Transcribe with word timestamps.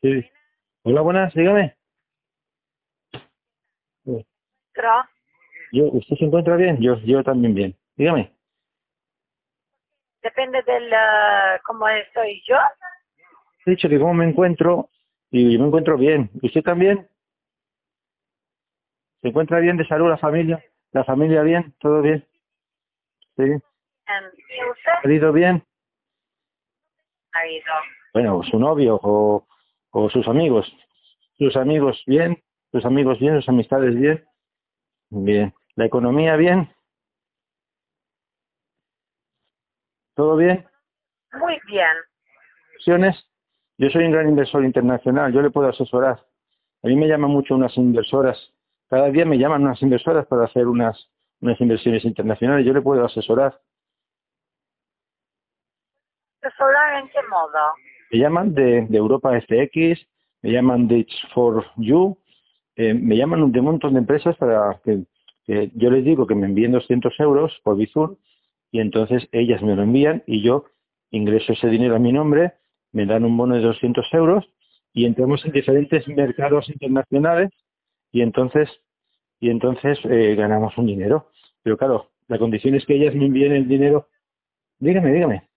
Sí. 0.00 0.24
Hola, 0.82 1.00
buenas, 1.00 1.34
dígame. 1.34 1.76
Yo, 5.72 5.84
¿Usted 5.86 6.16
se 6.16 6.24
encuentra 6.24 6.56
bien? 6.56 6.78
Yo, 6.80 6.98
yo 7.00 7.22
también 7.24 7.54
bien. 7.54 7.76
Dígame. 7.96 8.32
depende 10.22 10.62
del 10.62 10.92
eh, 10.92 11.60
cómo 11.64 11.88
estoy 11.88 12.42
yo. 12.46 12.56
He 13.66 13.70
dicho 13.72 13.88
que 13.88 13.98
cómo 13.98 14.14
me 14.14 14.28
encuentro 14.28 14.88
y 15.30 15.58
me 15.58 15.66
encuentro 15.66 15.98
bien. 15.98 16.30
¿Usted 16.42 16.62
también? 16.62 17.08
¿Se 19.20 19.28
encuentra 19.28 19.58
bien 19.58 19.76
de 19.76 19.86
salud 19.86 20.08
la 20.08 20.16
familia? 20.16 20.62
¿La 20.92 21.04
familia 21.04 21.42
bien? 21.42 21.74
¿Todo 21.80 22.00
bien? 22.02 22.24
¿Sí? 23.36 23.42
em, 23.42 23.60
¿Y 23.60 24.70
usted? 24.70 24.92
¿Ha 25.02 25.12
ido 25.12 25.32
bien? 25.32 25.62
Marido. 27.34 27.72
Bueno, 28.14 28.42
su 28.44 28.58
novio 28.58 28.98
o, 29.02 29.46
o 29.90 30.10
sus 30.10 30.26
amigos. 30.28 30.66
¿Sus 31.38 31.56
amigos 31.56 32.02
bien? 32.06 32.42
¿Sus 32.72 32.84
amigos 32.84 33.18
bien? 33.18 33.36
¿Sus 33.36 33.48
amistades 33.48 33.94
bien? 33.94 34.24
Bien. 35.10 35.54
¿La 35.76 35.86
economía 35.86 36.36
bien? 36.36 36.70
¿Todo 40.14 40.36
bien? 40.36 40.66
Muy 41.32 41.58
bien. 41.66 41.86
inversiones. 42.70 43.24
Yo 43.78 43.88
soy 43.90 44.04
un 44.04 44.12
gran 44.12 44.28
inversor 44.28 44.64
internacional, 44.64 45.32
yo 45.32 45.40
le 45.40 45.50
puedo 45.50 45.68
asesorar. 45.68 46.18
A 46.82 46.88
mí 46.88 46.96
me 46.96 47.06
llaman 47.06 47.30
mucho 47.30 47.54
unas 47.54 47.76
inversoras. 47.76 48.36
Cada 48.88 49.10
día 49.10 49.24
me 49.24 49.38
llaman 49.38 49.62
unas 49.62 49.80
inversoras 49.82 50.26
para 50.26 50.46
hacer 50.46 50.66
unas, 50.66 51.08
unas 51.40 51.60
inversiones 51.60 52.04
internacionales. 52.04 52.66
Yo 52.66 52.72
le 52.72 52.82
puedo 52.82 53.04
asesorar. 53.04 53.60
¿Asesorar 56.42 57.02
en 57.02 57.08
qué 57.10 57.22
modo? 57.30 57.74
Me 58.10 58.18
llaman 58.18 58.54
de, 58.54 58.86
de 58.88 58.98
Europa 58.98 59.38
FX, 59.40 60.06
me 60.42 60.52
llaman 60.52 60.88
de 60.88 60.98
It's 60.98 61.20
for 61.34 61.64
You, 61.76 62.18
eh, 62.76 62.94
me 62.94 63.16
llaman 63.16 63.52
de 63.52 63.60
un 63.60 63.66
montón 63.66 63.94
de 63.94 64.00
empresas 64.00 64.36
para 64.36 64.80
que, 64.84 65.04
que 65.44 65.70
yo 65.74 65.90
les 65.90 66.04
digo 66.04 66.26
que 66.26 66.34
me 66.34 66.46
envíen 66.46 66.72
200 66.72 67.18
euros 67.20 67.58
por 67.64 67.76
Bizur 67.76 68.18
y 68.70 68.80
entonces 68.80 69.28
ellas 69.32 69.62
me 69.62 69.74
lo 69.74 69.82
envían 69.82 70.22
y 70.26 70.42
yo 70.42 70.64
ingreso 71.10 71.52
ese 71.52 71.68
dinero 71.68 71.96
a 71.96 71.98
mi 71.98 72.12
nombre, 72.12 72.52
me 72.92 73.06
dan 73.06 73.24
un 73.24 73.36
bono 73.36 73.54
de 73.56 73.62
200 73.62 74.06
euros 74.12 74.44
y 74.92 75.04
entramos 75.04 75.44
en 75.44 75.52
diferentes 75.52 76.06
mercados 76.08 76.68
internacionales 76.68 77.50
y 78.12 78.22
entonces 78.22 78.68
y 79.40 79.50
entonces 79.50 79.98
eh, 80.04 80.34
ganamos 80.34 80.76
un 80.78 80.86
dinero. 80.86 81.30
Pero 81.62 81.76
claro, 81.76 82.10
la 82.26 82.38
condición 82.38 82.74
es 82.74 82.84
que 82.86 82.94
ellas 82.94 83.14
me 83.14 83.26
envíen 83.26 83.52
el 83.52 83.68
dinero. 83.68 84.08
Dígame, 84.78 85.12
dígame. 85.12 85.47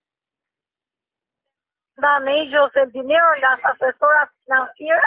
¿Dan 1.97 2.27
ellos 2.27 2.71
el 2.75 2.91
dinero 2.91 3.23
las 3.41 3.59
asesoras 3.65 4.29
financieras? 4.45 5.03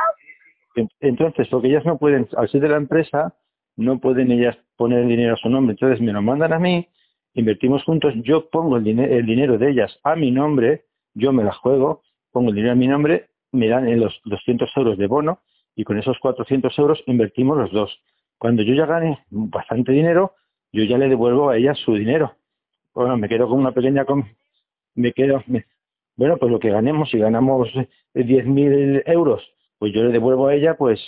En- 0.76 0.88
Entonces, 1.00 1.48
porque 1.48 1.68
ellas 1.68 1.84
no 1.84 1.98
pueden, 1.98 2.28
al 2.36 2.48
ser 2.48 2.60
de 2.60 2.68
la 2.68 2.76
empresa, 2.76 3.34
no 3.76 3.98
pueden 3.98 4.30
ellas 4.30 4.56
poner 4.76 5.00
el 5.00 5.08
dinero 5.08 5.34
a 5.34 5.38
su 5.38 5.48
nombre. 5.48 5.72
Entonces 5.72 6.00
me 6.00 6.12
lo 6.12 6.22
mandan 6.22 6.52
a 6.52 6.58
mí, 6.58 6.88
invertimos 7.34 7.82
juntos, 7.84 8.12
yo 8.22 8.48
pongo 8.50 8.76
el, 8.76 8.84
dine- 8.84 9.10
el 9.16 9.26
dinero 9.26 9.58
de 9.58 9.70
ellas 9.70 9.98
a 10.04 10.14
mi 10.16 10.30
nombre, 10.30 10.84
yo 11.14 11.32
me 11.32 11.44
la 11.44 11.52
juego, 11.52 12.02
pongo 12.32 12.50
el 12.50 12.56
dinero 12.56 12.72
a 12.72 12.76
mi 12.76 12.86
nombre, 12.88 13.28
me 13.52 13.68
dan 13.68 13.98
los 14.00 14.20
200 14.24 14.70
euros 14.76 14.98
de 14.98 15.06
bono 15.06 15.40
y 15.76 15.84
con 15.84 15.98
esos 15.98 16.18
400 16.18 16.76
euros 16.78 17.02
invertimos 17.06 17.56
los 17.56 17.72
dos. 17.72 18.00
Cuando 18.38 18.62
yo 18.62 18.74
ya 18.74 18.86
gane 18.86 19.24
bastante 19.30 19.92
dinero, 19.92 20.34
yo 20.72 20.84
ya 20.84 20.98
le 20.98 21.08
devuelvo 21.08 21.50
a 21.50 21.56
ellas 21.56 21.78
su 21.78 21.94
dinero. 21.94 22.34
Bueno, 22.94 23.16
me 23.16 23.28
quedo 23.28 23.48
con 23.48 23.58
una 23.60 23.72
pequeña... 23.72 24.04
com- 24.04 24.24
me 24.96 25.12
quedo... 25.12 25.42
bueno, 26.16 26.36
pues 26.36 26.50
lo 26.50 26.58
que 26.58 26.70
ganemos, 26.70 27.10
si 27.10 27.18
ganamos 27.18 27.68
eh, 27.74 27.88
10.000 28.14 29.02
euros, 29.06 29.42
pues 29.78 29.92
yo 29.92 30.02
le 30.04 30.12
devuelvo 30.12 30.48
a 30.48 30.54
ella, 30.54 30.76
pues 30.76 31.00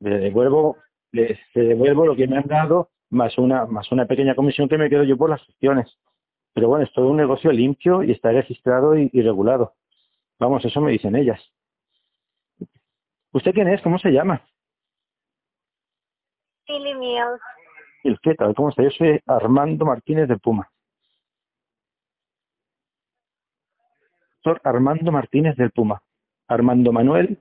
le 0.00 0.18
devuelvo, 0.18 0.76
le, 1.12 1.38
le 1.54 1.62
devuelvo 1.62 2.06
lo 2.06 2.16
que 2.16 2.26
me 2.26 2.36
han 2.38 2.46
dado 2.46 2.90
más 3.10 3.38
una 3.38 3.64
más 3.66 3.90
una 3.92 4.06
pequeña 4.06 4.34
comisión 4.34 4.68
que 4.68 4.78
me 4.78 4.90
quedo 4.90 5.04
yo 5.04 5.16
por 5.16 5.30
las 5.30 5.42
gestiones. 5.44 5.98
Pero 6.52 6.68
bueno, 6.68 6.84
es 6.84 6.92
todo 6.92 7.08
un 7.08 7.16
negocio 7.16 7.50
limpio 7.52 8.02
y 8.02 8.12
está 8.12 8.30
registrado 8.30 8.96
y, 8.96 9.10
y 9.12 9.22
regulado. 9.22 9.74
Vamos, 10.38 10.64
eso 10.64 10.80
me 10.80 10.92
dicen 10.92 11.16
ellas. 11.16 11.40
¿Usted 13.32 13.52
quién 13.52 13.68
es? 13.68 13.82
¿Cómo 13.82 13.98
se 13.98 14.10
llama? 14.10 14.44
Silly 16.66 16.94
Mills. 16.94 17.40
¿Y 18.04 18.16
¿Qué 18.18 18.34
tal? 18.34 18.54
¿Cómo 18.54 18.68
está? 18.68 18.82
Yo 18.82 18.90
soy 18.90 19.20
Armando 19.26 19.84
Martínez 19.84 20.28
de 20.28 20.38
Puma. 20.38 20.70
Doctor 24.44 24.60
Armando 24.64 25.10
Martínez 25.10 25.56
del 25.56 25.70
Puma. 25.70 26.02
Armando 26.48 26.92
Manuel, 26.92 27.38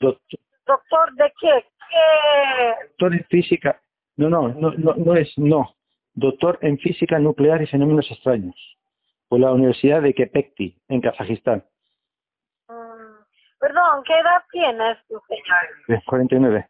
doctor, 0.00 0.40
¿Doctor 0.66 1.14
de 1.16 1.32
qué? 1.38 1.64
¿Qué? 1.90 2.86
doctor 2.88 3.14
en 3.14 3.24
física. 3.24 3.80
No, 4.16 4.30
no, 4.30 4.48
no, 4.48 4.70
no, 4.72 4.94
no 4.94 5.14
es, 5.14 5.30
no. 5.36 5.76
Doctor 6.14 6.58
en 6.62 6.78
física 6.78 7.18
nuclear 7.18 7.60
y 7.60 7.66
fenómenos 7.66 8.10
extraños. 8.10 8.56
Por 9.28 9.40
la 9.40 9.52
Universidad 9.52 10.00
de 10.00 10.14
Kepekti, 10.14 10.74
en 10.88 11.02
Kazajistán. 11.02 11.62
Mm, 12.68 13.22
perdón, 13.60 14.02
¿qué 14.06 14.14
edad 14.14 14.42
tienes 14.50 14.96
tu 15.06 15.20
señor? 15.28 15.86
De 15.86 16.02
49. 16.06 16.68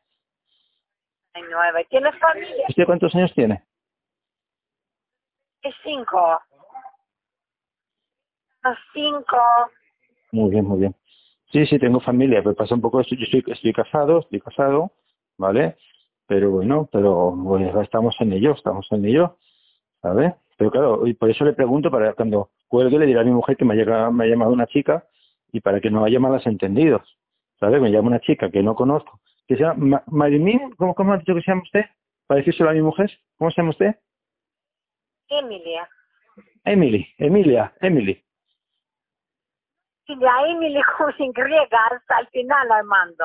Nueve. 1.50 1.87
¿Tienes 1.88 2.19
familia? 2.19 2.65
¿Usted 2.69 2.84
cuántos 2.84 3.15
años 3.15 3.33
tiene? 3.33 3.62
Es 5.62 5.75
cinco. 5.84 6.41
A 8.65 8.75
cinco. 8.93 9.37
Muy 10.33 10.51
bien, 10.51 10.65
muy 10.67 10.79
bien. 10.81 10.95
Sí, 11.53 11.65
sí, 11.67 11.79
tengo 11.79 12.01
familia, 12.01 12.43
pero 12.43 12.55
pasa 12.55 12.75
un 12.75 12.81
poco 12.81 13.01
esto. 13.01 13.15
Yo 13.15 13.25
estoy, 13.25 13.45
estoy 13.53 13.73
casado, 13.73 14.19
estoy 14.21 14.41
casado, 14.41 14.93
¿vale? 15.39 15.77
Pero 16.27 16.51
bueno, 16.51 16.89
pero 16.93 17.31
bueno, 17.33 17.81
estamos 17.81 18.15
en 18.21 18.33
ello, 18.35 18.53
estamos 18.53 18.87
en 18.91 19.05
ello, 19.07 19.39
¿sabes? 20.03 20.35
Pero 20.59 20.71
claro, 20.71 21.07
y 21.07 21.15
por 21.15 21.31
eso 21.31 21.45
le 21.45 21.55
pregunto, 21.55 21.91
para 21.91 22.13
cuando 22.13 22.51
cuelgue 22.67 22.99
le 22.99 23.07
diré 23.07 23.21
a 23.21 23.25
mi 23.25 23.31
mujer 23.31 23.57
que 23.57 23.65
me 23.65 23.73
ha, 23.73 23.77
llegado, 23.77 24.13
me 24.13 24.25
ha 24.25 24.29
llamado 24.29 24.53
una 24.53 24.67
chica 24.67 25.07
y 25.53 25.61
para 25.61 25.81
que 25.81 25.91
no 25.91 26.05
haya 26.05 26.21
malos 26.21 26.47
entendidos, 26.47 27.17
¿sabes? 27.59 27.81
Me 27.81 27.91
llama 27.91 28.09
una 28.09 28.21
chica 28.21 28.51
que 28.51 28.63
no 28.63 28.75
conozco, 28.75 29.21
que 29.47 29.57
se 29.57 29.63
llama 29.63 29.75
Ma- 29.87 30.03
Marimín, 30.09 30.73
¿cómo, 30.77 30.95
¿cómo 30.95 31.15
ha 31.15 31.19
dicho 31.19 31.35
que 31.35 31.41
se 31.41 31.51
llama 31.51 31.63
usted? 31.63 31.85
Para 32.27 32.39
decírselo 32.39 32.69
a 32.69 32.75
mi 32.75 32.83
mujer, 32.83 33.11
¿cómo 33.39 33.51
se 33.51 33.63
llama 33.63 33.71
usted? 33.71 33.95
Emilia. 35.31 35.89
Emily, 36.65 37.07
Emilia, 37.17 37.73
Emily. 37.81 38.23
Y 40.09 40.17
de 40.17 40.27
ahí 40.27 40.53
Emily 40.53 40.81
con 40.97 41.13
Y 41.19 41.29
hasta 41.29 42.21
el 42.21 42.27
final, 42.29 42.73
Armando. 42.73 43.25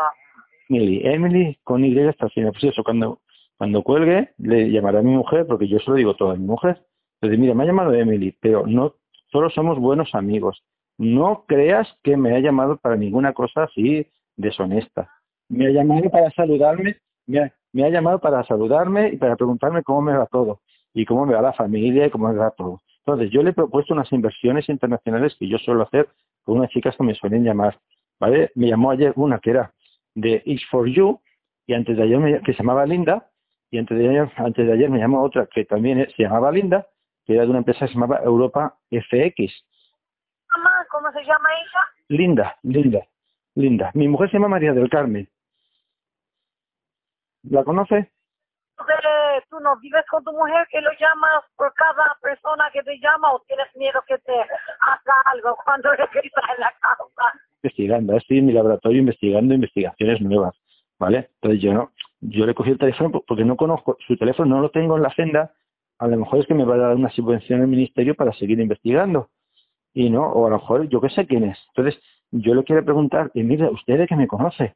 Emily, 0.67 1.01
Emily 1.05 1.59
con 1.63 1.85
Y 1.85 1.97
hasta 1.99 2.25
el 2.25 2.31
final. 2.31 2.51
Pues 2.51 2.65
eso, 2.65 2.83
cuando, 2.83 3.21
cuando 3.57 3.81
cuelgue, 3.83 4.33
le 4.37 4.69
llamaré 4.69 4.99
a 4.99 5.01
mi 5.01 5.15
mujer, 5.15 5.47
porque 5.47 5.69
yo 5.69 5.79
se 5.79 5.89
lo 5.89 5.95
digo 5.95 6.15
todo 6.15 6.31
a 6.31 6.35
mi 6.35 6.45
mujer. 6.45 6.83
Entonces, 7.21 7.39
mira, 7.39 7.53
me 7.53 7.63
ha 7.63 7.67
llamado 7.67 7.93
Emily, 7.93 8.35
pero 8.41 8.67
no, 8.67 8.95
solo 9.31 9.49
somos 9.49 9.79
buenos 9.79 10.13
amigos. 10.13 10.61
No 10.97 11.45
creas 11.47 11.87
que 12.03 12.17
me 12.17 12.35
ha 12.35 12.39
llamado 12.39 12.77
para 12.77 12.97
ninguna 12.97 13.31
cosa 13.31 13.63
así 13.63 14.05
deshonesta. 14.35 15.09
Me 15.47 15.67
ha 15.67 15.69
llamado 15.69 16.09
para 16.09 16.31
saludarme, 16.31 16.97
me 17.27 17.39
ha, 17.39 17.53
me 17.71 17.85
ha 17.85 17.89
llamado 17.89 18.19
para 18.19 18.43
saludarme 18.43 19.09
y 19.09 19.17
para 19.17 19.37
preguntarme 19.37 19.83
cómo 19.83 20.01
me 20.01 20.17
va 20.17 20.25
todo, 20.25 20.59
y 20.93 21.05
cómo 21.05 21.25
me 21.25 21.33
va 21.33 21.41
la 21.41 21.53
familia 21.53 22.07
y 22.07 22.09
cómo 22.09 22.27
me 22.27 22.37
va 22.37 22.51
todo. 22.51 22.81
Entonces, 23.05 23.31
yo 23.31 23.41
le 23.41 23.51
he 23.51 23.53
propuesto 23.53 23.93
unas 23.93 24.11
inversiones 24.11 24.67
internacionales 24.67 25.35
que 25.39 25.47
yo 25.47 25.57
suelo 25.59 25.83
hacer 25.83 26.09
con 26.43 26.57
unas 26.57 26.69
chicas 26.69 26.95
que 26.97 27.03
me 27.03 27.15
suelen 27.15 27.43
llamar. 27.43 27.79
¿Vale? 28.19 28.51
Me 28.55 28.67
llamó 28.67 28.91
ayer 28.91 29.11
una 29.15 29.39
que 29.39 29.49
era 29.51 29.73
de 30.15 30.35
X 30.45 30.65
for 30.69 30.87
You 30.87 31.19
y 31.67 31.73
antes 31.73 31.97
de 31.97 32.03
ayer 32.03 32.19
me- 32.19 32.41
que 32.41 32.53
se 32.53 32.59
llamaba 32.59 32.85
Linda 32.85 33.29
y 33.71 33.79
antes 33.79 33.97
de 33.97 34.07
ayer, 34.09 34.31
antes 34.37 34.65
de 34.67 34.73
ayer 34.73 34.89
me 34.89 34.99
llamó 34.99 35.23
otra 35.23 35.47
que 35.47 35.65
también 35.65 36.07
se 36.15 36.23
llamaba 36.23 36.51
Linda 36.51 36.87
que 37.25 37.33
era 37.33 37.43
de 37.43 37.49
una 37.49 37.59
empresa 37.59 37.79
que 37.81 37.87
se 37.87 37.93
llamaba 37.93 38.19
Europa 38.23 38.77
FX. 38.91 39.65
Mamá, 40.51 40.85
¿cómo 40.91 41.11
se 41.11 41.23
llama 41.23 41.49
ella? 41.53 41.79
Linda, 42.09 42.55
Linda, 42.63 42.99
Linda. 43.55 43.91
Mi 43.93 44.07
mujer 44.07 44.29
se 44.29 44.37
llama 44.37 44.49
María 44.49 44.73
del 44.73 44.89
Carmen. 44.89 45.27
¿La 47.43 47.63
conoce? 47.63 47.97
Eh, 47.97 49.41
¿Tú 49.49 49.59
no 49.59 49.75
vives 49.77 50.03
con 50.09 50.23
tu 50.23 50.31
mujer 50.33 50.67
que 50.69 50.81
lo 50.81 50.91
llamas 50.99 51.43
por 51.55 51.73
cada 51.73 52.17
persona 52.21 52.65
que 52.73 52.83
te 52.83 52.97
llama 52.99 53.31
o 53.33 53.39
tienes 53.47 53.67
miedo 53.75 54.01
que 54.07 54.17
te 54.19 54.33
haga 54.33 55.13
algo 55.25 55.55
cuando 55.63 55.89
casa? 55.91 56.12
Investigando, 57.63 58.17
estoy 58.17 58.39
en 58.39 58.45
mi 58.47 58.51
laboratorio 58.53 58.99
investigando 58.99 59.53
investigaciones 59.53 60.19
nuevas, 60.21 60.53
¿vale? 60.99 61.29
Entonces 61.35 61.61
yo 61.61 61.73
no, 61.73 61.91
yo 62.19 62.45
le 62.45 62.53
cogí 62.53 62.71
el 62.71 62.77
teléfono 62.77 63.09
po- 63.11 63.23
porque 63.25 63.45
no 63.45 63.55
conozco 63.55 63.97
su 64.05 64.17
teléfono, 64.17 64.55
no 64.55 64.61
lo 64.61 64.69
tengo 64.69 64.97
en 64.97 65.03
la 65.03 65.07
agenda. 65.09 65.53
A 65.99 66.07
lo 66.07 66.17
mejor 66.17 66.39
es 66.39 66.45
que 66.47 66.53
me 66.53 66.65
va 66.65 66.75
a 66.75 66.79
dar 66.79 66.95
una 66.95 67.09
subvención 67.11 67.61
el 67.61 67.67
ministerio 67.67 68.15
para 68.15 68.33
seguir 68.33 68.59
investigando. 68.59 69.29
y 69.95 70.09
no, 70.09 70.23
o 70.27 70.47
a 70.47 70.49
lo 70.49 70.57
mejor 70.57 70.89
yo 70.89 70.99
qué 71.01 71.09
sé 71.09 71.25
quién 71.27 71.43
es. 71.45 71.57
Entonces, 71.75 72.01
yo 72.31 72.55
le 72.55 72.63
quiero 72.63 72.83
preguntar, 72.83 73.31
y 73.35 73.43
mire, 73.43 73.69
usted 73.69 73.97
de 73.99 74.07
que 74.07 74.15
me 74.15 74.27
conoce, 74.27 74.75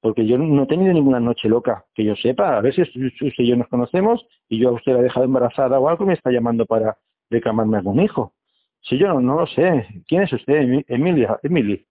porque 0.00 0.26
yo 0.26 0.38
no 0.38 0.64
he 0.64 0.66
tenido 0.66 0.92
ninguna 0.94 1.20
noche 1.20 1.48
loca, 1.48 1.84
que 1.94 2.04
yo 2.04 2.16
sepa, 2.16 2.56
a 2.58 2.60
ver 2.60 2.74
si 2.74 2.82
usted 2.82 3.00
y 3.38 3.46
yo 3.48 3.56
nos 3.56 3.68
conocemos 3.68 4.26
y 4.48 4.58
yo 4.60 4.70
a 4.70 4.72
usted 4.72 4.92
la 4.94 5.00
he 5.00 5.04
dejado 5.04 5.26
embarazada 5.26 5.78
o 5.80 5.88
algo 5.88 6.04
y 6.04 6.08
me 6.08 6.14
está 6.14 6.30
llamando 6.32 6.66
para 6.66 6.96
reclamarme 7.30 7.78
algún 7.78 8.00
hijo. 8.02 8.34
Si 8.82 8.98
yo 8.98 9.08
no, 9.08 9.20
no 9.20 9.36
lo 9.40 9.46
sé, 9.46 9.86
¿quién 10.08 10.22
es 10.22 10.32
usted, 10.32 10.54
Emi- 10.62 10.84
Emilia? 10.88 11.38
Emily. 11.44 11.84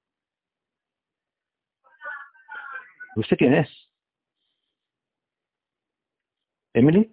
¿Usted 3.18 3.36
quién 3.36 3.56
es? 3.56 3.90
¿Emily? 6.74 7.12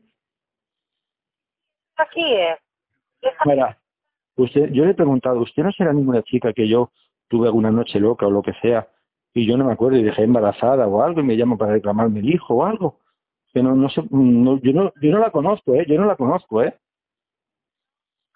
Aquí 1.97 2.35
es. 2.37 2.59
Mira, 3.47 3.79
usted, 4.37 4.69
yo 4.71 4.85
le 4.85 4.91
he 4.91 4.95
preguntado, 4.95 5.41
¿usted 5.41 5.63
no 5.63 5.73
será 5.73 5.95
ninguna 5.95 6.23
chica 6.23 6.53
que 6.53 6.69
yo 6.69 6.93
tuve 7.29 7.47
alguna 7.47 7.71
noche 7.71 7.99
loca 7.99 8.27
o 8.27 8.31
lo 8.31 8.43
que 8.43 8.53
sea 8.61 8.87
y 9.33 9.47
yo 9.47 9.57
no 9.57 9.65
me 9.65 9.73
acuerdo 9.73 9.97
y 9.97 10.03
dejé 10.03 10.25
embarazada 10.25 10.87
o 10.87 11.03
algo 11.03 11.21
y 11.21 11.25
me 11.25 11.37
llamo 11.37 11.57
para 11.57 11.73
reclamarme 11.73 12.21
el 12.21 12.29
hijo 12.29 12.57
o 12.57 12.65
algo? 12.67 13.01
Que 13.55 13.63
no, 13.63 13.75
no 13.75 13.89
sé, 13.89 14.03
no, 14.11 14.61
yo 14.61 14.73
no, 14.75 14.93
yo 15.01 15.11
no 15.11 15.19
la 15.21 15.31
conozco, 15.31 15.75
¿eh? 15.75 15.87
Yo 15.89 15.99
no 15.99 16.05
la 16.05 16.17
conozco, 16.17 16.63
¿eh? 16.63 16.79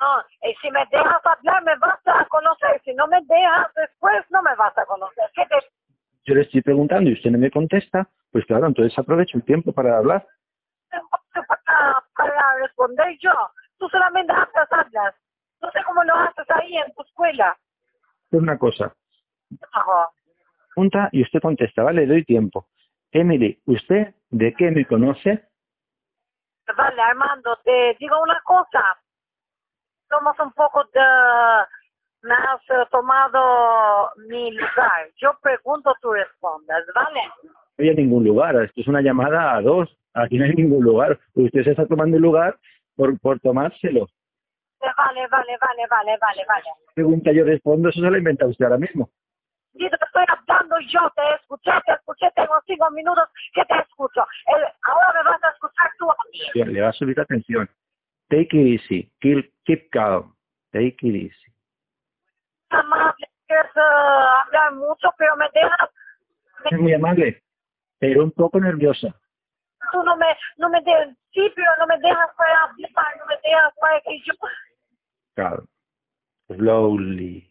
No, 0.01 0.49
y 0.49 0.55
si 0.63 0.71
me 0.71 0.87
dejas 0.91 1.21
hablar 1.27 1.63
me 1.65 1.77
vas 1.77 2.01
a 2.07 2.25
conocer. 2.29 2.81
Si 2.83 2.95
no 2.95 3.07
me 3.09 3.21
dejas 3.23 3.75
después 3.75 4.25
no 4.31 4.41
me 4.43 4.55
vas 4.55 4.77
a 4.79 4.87
conocer. 4.87 5.31
¿Qué 5.35 5.45
te 5.47 5.57
Yo 6.29 6.35
le 6.35 6.43
estoy 6.43 6.61
preguntando 6.61 7.09
y 7.09 7.15
usted 7.15 7.31
no 7.31 7.39
me 7.39 7.51
contesta, 7.51 8.07
pues 8.31 8.45
claro, 8.45 8.67
entonces 8.67 8.97
aprovecho 8.99 9.39
el 9.39 9.45
tiempo 9.45 9.73
para 9.73 9.97
hablar. 9.97 10.27
para, 11.33 12.05
para 12.15 12.57
responder 12.61 13.17
yo? 13.19 13.33
Tú 13.79 13.89
solamente 13.89 14.31
hablas, 14.31 14.69
hablas. 14.71 15.15
No 15.63 15.71
sé 15.71 15.79
cómo 15.87 16.05
lo 16.05 16.15
haces 16.15 16.45
ahí 16.51 16.77
en 16.77 16.93
tu 16.93 17.01
escuela. 17.01 17.57
Es 18.31 18.39
una 18.39 18.59
cosa, 18.59 18.95
Ajo. 19.73 20.13
pregunta 20.75 21.09
y 21.13 21.23
usted 21.23 21.41
contesta, 21.41 21.83
¿vale? 21.83 22.03
Le 22.03 22.13
doy 22.13 22.25
tiempo. 22.27 22.69
Emily, 23.11 23.63
¿usted 23.65 24.15
de 24.29 24.53
qué 24.53 24.71
me 24.71 24.85
conoce? 24.85 25.49
Vale, 26.77 27.01
Armando, 27.01 27.57
te 27.65 27.97
digo 27.99 28.21
una 28.21 28.39
cosa. 28.43 28.85
Somos 30.11 30.39
un 30.41 30.53
poco 30.53 30.85
de... 30.93 31.01
Me 32.23 32.35
has 32.35 32.61
eh, 32.71 32.85
tomado 32.91 34.11
mi 34.29 34.51
lugar. 34.53 35.09
Yo 35.19 35.39
pregunto, 35.41 35.95
tú 36.03 36.13
respondes, 36.13 36.85
¿vale? 36.95 37.21
No 37.79 37.85
hay 37.85 37.95
ningún 37.95 38.25
lugar, 38.25 38.57
esto 38.57 38.81
es 38.81 38.89
una 38.89 39.01
llamada 39.01 39.55
a 39.55 39.61
dos, 39.63 39.89
aquí 40.15 40.37
no 40.37 40.45
hay 40.45 40.55
ningún 40.55 40.83
lugar. 40.85 41.19
Usted 41.35 41.63
se 41.63 41.71
está 41.71 41.87
tomando 41.87 42.17
el 42.17 42.23
lugar 42.23 42.59
por, 42.97 43.19
por 43.21 43.39
tomárselo. 43.41 44.09
Eh, 44.81 44.87
Vale, 44.97 45.27
vale, 45.29 45.57
vale, 45.61 45.87
vale, 45.91 46.19
vale, 46.21 46.45
vale. 46.49 46.65
Pregunta, 46.95 47.33
yo 47.33 47.45
respondo, 47.45 47.89
eso 47.89 48.01
se 48.01 48.11
lo 48.11 48.17
inventa 48.19 48.47
usted 48.47 48.65
ahora 48.65 48.79
mismo. 48.79 49.11
Sí, 49.73 49.89
te 49.89 49.97
estoy 50.05 50.25
hablando 50.29 50.77
yo, 50.89 51.01
te 51.15 51.35
escuché, 51.35 51.71
te 51.87 51.93
escuché, 51.93 52.27
tengo 52.35 52.55
cinco 52.67 52.91
minutos 52.91 53.29
que 53.55 53.65
te 53.65 53.75
escucho. 53.79 54.23
El- 54.47 54.65
ahora 54.83 55.13
me 55.23 55.31
vas 55.31 55.45
a 55.45 55.51
escuchar 55.51 55.91
tú 55.99 56.11
a 56.11 56.17
mí. 56.33 56.73
Le 56.73 56.81
va 56.81 56.89
a 56.89 56.93
subir 56.93 57.17
la 57.17 57.23
atención. 57.23 57.69
Take 58.29 58.49
it 58.53 58.81
easy, 58.83 59.11
keep, 59.21 59.53
keep 59.65 59.89
calm, 59.91 60.35
take 60.73 60.97
it 61.03 61.15
easy. 61.15 61.53
Amable, 62.71 63.29
quieres 63.47 63.71
eh, 63.77 63.81
hablar 64.45 64.73
mucho, 64.75 65.09
pero 65.17 65.37
me 65.37 65.49
dejas, 65.53 65.91
me- 66.65 66.71
Es 66.77 66.79
muy 66.81 66.95
amable, 66.95 67.43
pero 67.99 68.25
un 68.25 68.31
poco 68.33 68.61
nerviosa. 68.61 69.09
tú 69.93 70.03
no 70.03 70.17
me, 70.17 70.27
no 70.59 70.69
me 70.69 70.81
dejas, 70.83 71.09
sí, 71.33 71.51
pero 71.55 71.71
no 71.79 71.87
me 71.87 71.99
dejas 71.99 72.31
para 72.37 72.63
hablar, 72.65 73.17
no 73.19 73.27
me 73.27 73.37
dejas 73.43 73.73
para 73.81 74.01
que 74.03 74.21
yo, 74.25 74.35
Calm. 75.35 75.67
Slowly. 76.49 77.45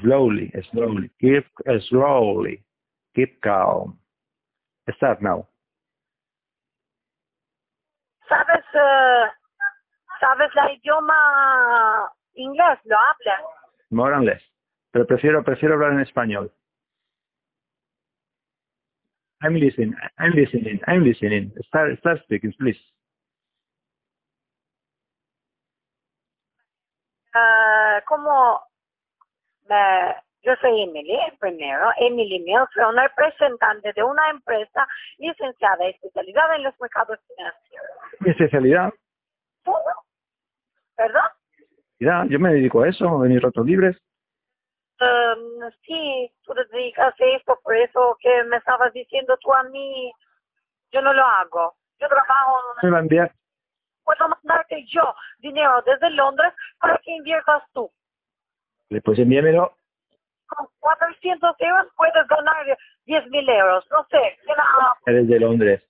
Slowly, 0.00 0.50
slowly. 0.70 1.10
Keep 1.20 1.46
slowly. 1.88 2.64
Keep 3.14 3.40
calm. 3.40 3.98
Start 4.96 5.20
now. 5.20 5.46
sabes, 8.28 8.64
eh, 8.74 9.26
sabes 10.20 10.54
la 10.54 10.72
idioma 10.72 12.10
inglés, 12.34 12.78
lo 12.84 12.96
hablas. 12.98 13.42
More 13.92 14.14
and 14.14 14.24
less. 14.24 14.42
Pero 14.90 15.06
prefiero, 15.06 15.44
prefiero 15.44 15.74
hablar 15.74 15.92
en 15.92 16.00
español. 16.00 16.50
I'm 19.42 19.54
listening, 19.54 19.94
I'm 20.18 20.32
listening, 20.32 20.80
I'm 20.86 21.04
listening. 21.04 21.52
Start, 21.66 21.98
start 21.98 22.22
speaking, 22.22 22.52
please. 22.58 22.78
Eh, 27.34 28.02
como 28.06 28.60
eh, 29.68 30.14
yo 30.42 30.54
soy 30.60 30.82
Emily, 30.82 31.18
primero, 31.38 31.90
Emily 31.98 32.40
Mills, 32.40 32.68
soy 32.74 32.84
una 32.84 33.08
representante 33.08 33.92
de 33.94 34.02
una 34.02 34.30
empresa 34.30 34.86
licenciada 35.18 35.86
y 35.86 35.90
especializada 35.90 36.56
en 36.56 36.62
los 36.62 36.80
mercados 36.80 37.18
financieros. 37.26 37.90
Mi 38.20 38.30
especialidad. 38.30 38.92
¿Perdón? 40.96 41.41
Yo 42.28 42.38
me 42.38 42.52
dedico 42.52 42.82
a 42.82 42.88
eso, 42.88 43.24
en 43.24 43.32
mis 43.32 43.42
ratos 43.42 43.64
libres. 43.66 43.96
Um, 45.00 45.70
sí, 45.84 46.30
tú 46.44 46.54
te 46.54 46.64
dedicas 46.76 47.14
a 47.20 47.24
esto, 47.36 47.58
por 47.62 47.76
eso 47.76 48.16
que 48.20 48.44
me 48.44 48.56
estabas 48.56 48.92
diciendo 48.92 49.36
tú 49.40 49.52
a 49.52 49.62
mí, 49.64 50.12
yo 50.92 51.02
no 51.02 51.12
lo 51.12 51.24
hago. 51.24 51.74
Yo 51.98 52.08
trabajo, 52.08 52.58
Me 52.82 52.90
va 52.90 52.98
a 52.98 53.00
enviar, 53.00 53.32
puedo 54.04 54.28
mandarte 54.28 54.84
yo 54.86 55.14
dinero 55.38 55.82
desde 55.86 56.10
Londres 56.10 56.52
para 56.80 56.98
que 56.98 57.12
inviertas 57.12 57.62
tú. 57.72 57.90
después 58.90 59.18
envíamelo. 59.18 59.74
Con 60.46 60.66
400 60.80 61.56
euros 61.60 61.86
puedes 61.96 62.28
ganar 62.28 62.78
10 63.06 63.26
mil 63.28 63.48
euros. 63.48 63.86
No 63.90 64.04
sé, 64.10 64.38
¿qué 64.44 64.52
la- 64.56 64.94
Eres 65.06 65.28
de 65.28 65.40
Londres. 65.40 65.82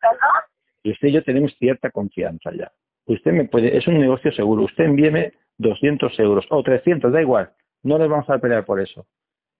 ¿Perdón? 0.00 0.42
Y 0.82 0.92
usted 0.92 1.08
y 1.08 1.12
yo 1.12 1.22
tenemos 1.24 1.54
cierta 1.58 1.90
confianza 1.90 2.50
ya. 2.52 2.72
Usted 3.06 3.32
me 3.32 3.44
puede, 3.44 3.76
es 3.76 3.86
un 3.86 3.98
negocio 3.98 4.32
seguro. 4.32 4.64
Usted 4.64 4.84
envíeme 4.84 5.32
200 5.58 6.18
euros 6.18 6.46
o 6.50 6.62
300, 6.62 7.12
da 7.12 7.22
igual. 7.22 7.50
No 7.82 7.98
nos 7.98 8.08
vamos 8.08 8.28
a 8.28 8.38
pelear 8.38 8.64
por 8.64 8.80
eso. 8.80 9.06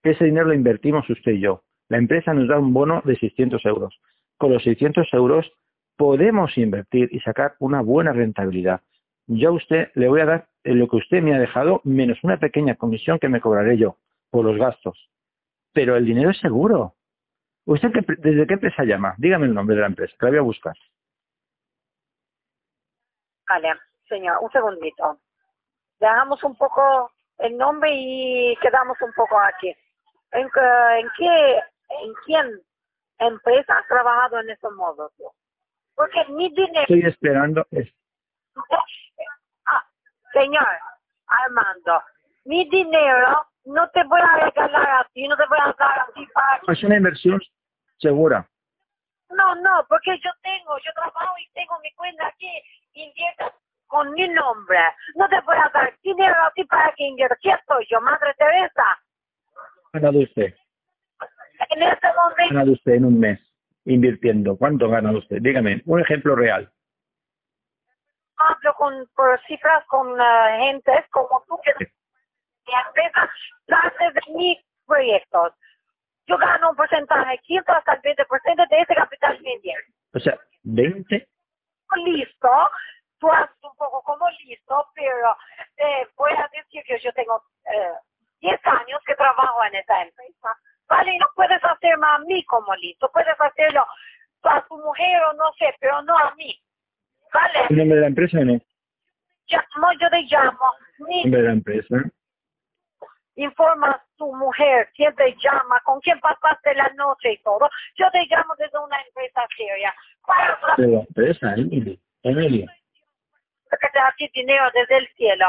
Ese 0.03 0.25
dinero 0.25 0.47
lo 0.47 0.53
invertimos 0.53 1.09
usted 1.09 1.31
y 1.33 1.39
yo. 1.39 1.63
La 1.89 1.97
empresa 1.97 2.33
nos 2.33 2.47
da 2.47 2.59
un 2.59 2.73
bono 2.73 3.01
de 3.05 3.15
600 3.15 3.65
euros. 3.65 3.99
Con 4.37 4.51
los 4.51 4.63
600 4.63 5.07
euros 5.13 5.51
podemos 5.95 6.57
invertir 6.57 7.09
y 7.11 7.19
sacar 7.21 7.55
una 7.59 7.81
buena 7.81 8.11
rentabilidad. 8.11 8.81
Yo 9.27 9.49
a 9.49 9.53
usted 9.53 9.89
le 9.95 10.07
voy 10.07 10.21
a 10.21 10.25
dar 10.25 10.47
lo 10.63 10.87
que 10.87 10.97
usted 10.97 11.21
me 11.21 11.33
ha 11.33 11.39
dejado 11.39 11.81
menos 11.83 12.23
una 12.23 12.37
pequeña 12.37 12.75
comisión 12.75 13.19
que 13.19 13.29
me 13.29 13.41
cobraré 13.41 13.77
yo 13.77 13.97
por 14.29 14.45
los 14.45 14.57
gastos. 14.57 15.09
Pero 15.73 15.95
el 15.95 16.05
dinero 16.05 16.29
es 16.29 16.37
seguro. 16.39 16.95
¿Usted 17.65 17.91
qué, 17.91 18.01
desde 18.19 18.47
qué 18.47 18.53
empresa 18.53 18.83
llama? 18.83 19.15
Dígame 19.17 19.47
el 19.47 19.53
nombre 19.53 19.75
de 19.75 19.81
la 19.81 19.87
empresa, 19.87 20.13
que 20.19 20.25
la 20.25 20.31
voy 20.31 20.39
a 20.39 20.43
buscar. 20.43 20.75
Vale, 23.49 23.73
señor, 24.07 24.37
un 24.41 24.51
segundito. 24.51 25.19
Dejamos 25.99 26.43
un 26.43 26.55
poco 26.55 27.11
el 27.39 27.57
nombre 27.57 27.89
y 27.93 28.55
quedamos 28.61 28.97
un 29.01 29.13
poco 29.13 29.39
aquí. 29.39 29.75
¿En, 30.31 30.41
en 30.43 31.09
qué, 31.17 31.55
en 31.89 32.13
quién 32.25 32.61
empresa 33.19 33.77
has 33.77 33.87
trabajado 33.87 34.39
en 34.39 34.49
ese 34.49 34.69
modo 34.71 35.11
tú? 35.17 35.23
Porque 35.95 36.25
mi 36.29 36.49
dinero, 36.49 36.81
Estoy 36.81 37.01
esperando. 37.05 37.65
es- 37.71 37.93
Ah, 39.65 39.83
señor 40.33 40.65
Armando, 41.27 42.01
mi 42.45 42.69
dinero 42.69 43.45
no 43.65 43.89
te 43.89 44.01
voy 44.05 44.21
a 44.21 44.45
regalar 44.45 44.89
a 45.01 45.09
ti, 45.13 45.27
no 45.27 45.35
te 45.35 45.45
voy 45.47 45.57
a 45.59 45.75
dar 45.77 45.99
a 45.99 46.07
ti 46.13 46.25
para 46.33 46.61
Es 46.71 46.83
una 46.83 46.95
inversión 46.95 47.41
segura. 47.97 48.47
No, 49.29 49.55
no, 49.55 49.85
porque 49.89 50.17
yo 50.23 50.31
tengo, 50.41 50.76
mi 54.67 54.75
nombre. 54.75 54.95
No 55.15 55.27
te 55.29 55.35
a 55.35 55.69
dar 55.73 55.93
dinero 56.03 56.35
a 56.43 56.51
ti 56.51 56.63
para 56.65 56.91
que. 56.95 57.15
¿Quién 57.41 57.57
soy 57.67 57.85
yo, 57.89 58.01
Madre 58.01 58.33
Teresa? 58.37 58.99
¿Ha 59.93 59.99
ganado 59.99 60.19
usted? 60.19 60.53
En 61.69 61.81
este 61.81 62.07
¿Ha 62.07 62.13
momento, 62.13 62.53
ganado 62.53 62.71
usted 62.71 62.93
en 62.93 63.05
un 63.05 63.19
mes 63.19 63.39
invirtiendo? 63.85 64.57
¿Cuánto 64.57 64.85
ha 64.85 64.89
ganado 64.89 65.19
usted? 65.19 65.37
Dígame, 65.41 65.81
un 65.85 66.01
ejemplo 66.01 66.35
real. 66.35 66.71
hablo 68.37 68.73
con, 68.75 69.07
por 69.15 69.39
cifras 69.47 69.83
con 69.87 70.19
eh, 70.19 70.57
gentes 70.59 71.05
como 71.11 71.43
tú 71.47 71.59
que 71.63 71.71
empresa 71.71 73.29
parte 73.67 74.03
de 74.13 74.33
mis 74.35 74.57
proyectos. 74.85 75.53
Yo 76.27 76.37
gano 76.37 76.71
un 76.71 76.75
porcentaje, 76.75 77.39
15 77.43 77.71
hasta 77.71 77.93
el 77.93 78.01
20% 78.01 78.69
de 78.69 78.77
ese 78.77 78.95
capital 78.95 79.37
invierto. 79.37 79.91
O 80.13 80.19
sea, 80.19 80.37
20. 80.63 81.27
listo, 82.05 82.49
haces 83.25 83.57
un 83.63 83.75
poco 83.77 84.01
como 84.03 84.25
listo, 84.45 84.85
pero 84.93 85.35
eh, 85.77 86.07
voy 86.15 86.31
a 86.31 86.49
decir 86.53 86.83
que 86.83 86.99
yo 86.99 87.11
tengo 87.13 87.41
eh, 87.65 87.91
10 88.41 88.59
años 88.65 88.99
que 89.05 89.15
trabajo 89.15 89.63
en 89.65 89.75
esa 89.75 90.01
empresa. 90.03 90.49
Vale, 90.87 91.13
y 91.13 91.17
no 91.17 91.25
puedes 91.35 91.61
hacerme 91.63 92.07
a 92.07 92.19
mí 92.19 92.43
como 92.45 92.73
listo, 92.75 93.09
puedes 93.11 93.35
hacerlo 93.39 93.85
a 94.43 94.61
tu 94.67 94.77
mujer 94.77 95.21
o 95.23 95.33
no 95.33 95.51
sé, 95.57 95.73
pero 95.79 96.01
no 96.03 96.17
a 96.17 96.33
mí. 96.35 96.57
Vale, 97.33 97.65
¿El 97.69 97.77
nombre 97.77 97.95
de 97.95 98.01
la 98.01 98.07
empresa 98.07 98.37
o 98.39 98.45
no? 98.45 98.59
llamo, 99.49 99.91
yo 99.99 100.09
te 100.09 100.21
llamo, 100.23 100.71
El 100.99 101.05
ni 101.07 101.21
nombre 101.23 101.41
de 101.41 101.47
la 101.47 101.53
empresa. 101.53 101.95
informa 103.35 103.91
a 103.91 104.03
tu 104.17 104.33
mujer, 104.35 104.89
quién 104.95 105.13
te 105.15 105.35
llama, 105.43 105.79
con 105.83 105.99
quién 106.01 106.19
pasaste 106.19 106.73
la 106.75 106.89
noche 106.95 107.33
y 107.33 107.37
todo. 107.43 107.69
Yo 107.95 108.09
te 108.11 108.25
llamo 108.25 108.55
desde 108.57 108.77
una 108.79 108.99
empresa 109.01 109.41
seria. 109.55 109.93
Para 110.25 110.57
De 110.77 110.87
la 110.87 110.99
empresa, 111.01 111.53
Emily. 111.55 111.99
Emily. 112.23 112.65
Que 113.69 113.87
te 113.87 113.99
da 113.99 114.07
a 114.07 114.15
ti 114.17 114.29
dinero 114.33 114.65
desde 114.73 114.97
el 114.97 115.07
cielo. 115.15 115.45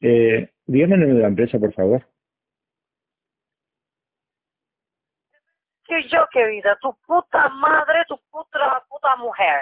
Eh, 0.00 0.50
dígame 0.66 0.94
el 0.94 1.00
nombre 1.00 1.16
de 1.16 1.22
la 1.22 1.28
empresa, 1.28 1.58
por 1.58 1.72
favor. 1.72 2.02
decir 5.88 6.10
yo, 6.10 6.26
querida, 6.30 6.76
tu 6.80 6.94
puta 7.06 7.48
madre, 7.48 8.04
tu 8.06 8.18
puta, 8.30 8.84
puta 8.88 9.16
mujer. 9.16 9.56